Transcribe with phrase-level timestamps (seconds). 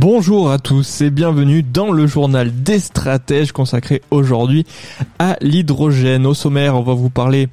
[0.00, 4.64] Bonjour à tous et bienvenue dans le journal des stratèges consacré aujourd'hui
[5.18, 6.24] à l'hydrogène.
[6.24, 7.48] Au sommaire, on va vous parler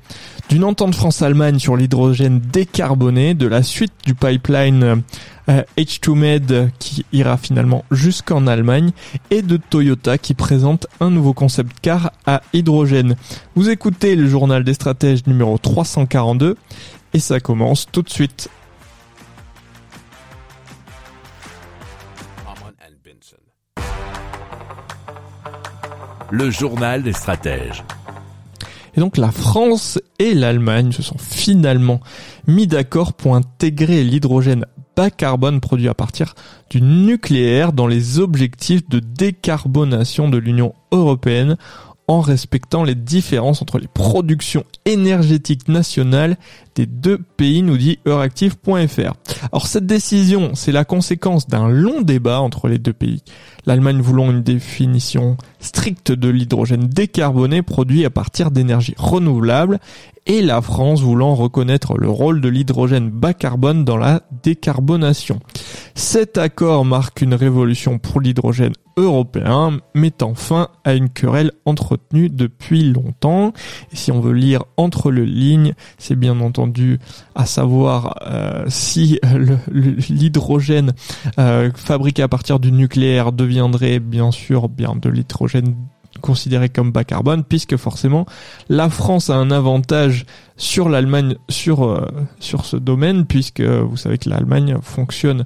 [0.48, 5.04] d'une entente France-Allemagne sur l'hydrogène décarboné, de la suite du pipeline
[5.50, 8.92] H2Med euh, qui ira finalement jusqu'en Allemagne
[9.30, 13.18] et de Toyota qui présente un nouveau concept car à hydrogène.
[13.56, 16.56] Vous écoutez le journal des stratèges numéro 342
[17.14, 18.50] et ça commence tout de suite.
[26.30, 27.84] Le journal des stratèges.
[28.96, 32.00] Et donc la France et l'Allemagne se sont finalement
[32.48, 36.34] mis d'accord pour intégrer l'hydrogène bas carbone produit à partir
[36.72, 41.58] du nucléaire dans les objectifs de décarbonation de l'Union européenne
[42.08, 46.38] en respectant les différences entre les productions énergétiques nationales
[46.76, 49.14] des deux pays, nous dit Euractiv.fr.
[49.52, 53.24] Alors cette décision, c'est la conséquence d'un long débat entre les deux pays.
[53.66, 59.80] L'Allemagne voulant une définition stricte de l'hydrogène décarboné produit à partir d'énergies renouvelables
[60.28, 65.40] et la France voulant reconnaître le rôle de l'hydrogène bas carbone dans la décarbonation.
[65.98, 72.84] Cet accord marque une révolution pour l'hydrogène européen, mettant fin à une querelle entretenue depuis
[72.84, 73.52] longtemps.
[73.94, 77.00] Si on veut lire entre les lignes, c'est bien entendu
[77.34, 79.20] à savoir euh, si
[79.72, 80.94] l'hydrogène
[81.40, 85.74] euh, fabriqué à partir du nucléaire deviendrait bien sûr bien de l'hydrogène
[86.22, 88.26] considéré comme bas carbone puisque forcément
[88.70, 90.26] la France a un avantage
[90.56, 92.08] sur l'Allemagne sur euh,
[92.40, 95.46] sur ce domaine puisque vous savez que l'Allemagne fonctionne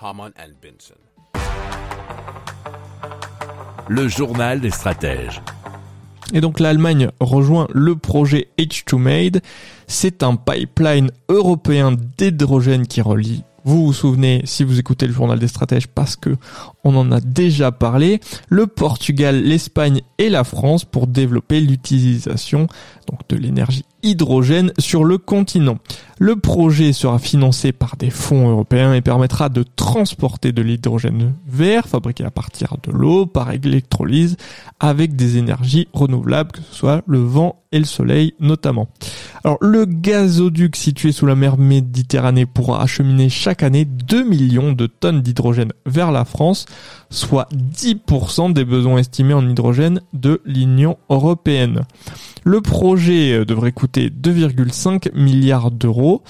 [0.00, 0.94] Haman and Benson.
[3.88, 5.42] Le journal des stratèges.
[6.32, 9.40] Et donc l'Allemagne rejoint le projet H2Made.
[9.88, 13.42] C'est un pipeline européen d'hydrogène qui relie.
[13.64, 16.36] Vous vous souvenez, si vous écoutez le journal des stratèges, parce que
[16.84, 22.68] on en a déjà parlé, le Portugal, l'Espagne et la France pour développer l'utilisation
[23.10, 25.78] donc de l'énergie hydrogène sur le continent.
[26.20, 31.86] Le projet sera financé par des fonds européens et permettra de transporter de l'hydrogène vert
[31.86, 34.36] fabriqué à partir de l'eau par électrolyse
[34.80, 38.88] avec des énergies renouvelables, que ce soit le vent et le soleil notamment.
[39.44, 44.86] Alors le gazoduc situé sous la mer Méditerranée pourra acheminer chaque année 2 millions de
[44.86, 46.66] tonnes d'hydrogène vers la France,
[47.10, 51.82] soit 10% des besoins estimés en hydrogène de l'Union européenne.
[52.48, 56.22] Le projet euh, devrait coûter 2,5 milliards d'euros.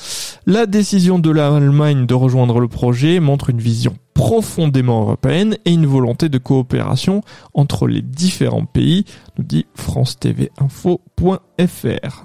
[0.47, 5.87] La décision de l'Allemagne de rejoindre le projet montre une vision profondément européenne et une
[5.87, 7.23] volonté de coopération
[7.55, 9.05] entre les différents pays,
[9.37, 12.25] nous dit France TV Info.fr.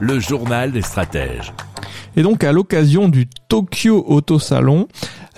[0.00, 1.52] Le journal des stratèges.
[2.16, 4.88] Et donc à l'occasion du Tokyo Auto Salon,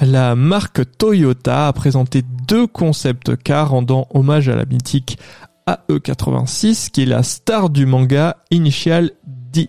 [0.00, 5.18] la marque Toyota a présenté deux concepts cars rendant hommage à la mythique
[5.66, 9.68] AE86 qui est la star du manga Initial D.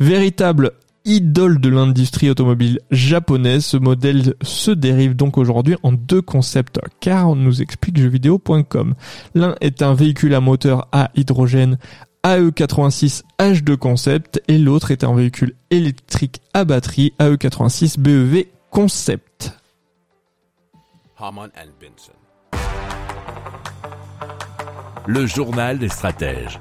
[0.00, 0.72] Véritable
[1.04, 7.36] idole de l'industrie automobile japonaise, ce modèle se dérive donc aujourd'hui en deux concepts cars,
[7.36, 8.94] nous explique jeuxvideo.com.
[9.34, 11.78] L'un est un véhicule à moteur à hydrogène
[12.24, 19.52] AE86 H2 Concept et l'autre est un véhicule électrique à batterie AE86 BEV Concept.
[25.06, 26.58] Le journal des stratèges.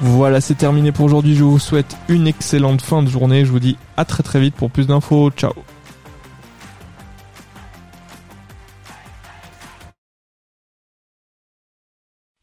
[0.00, 1.36] Voilà, c'est terminé pour aujourd'hui.
[1.36, 3.44] Je vous souhaite une excellente fin de journée.
[3.44, 5.30] Je vous dis à très très vite pour plus d'infos.
[5.32, 5.52] Ciao.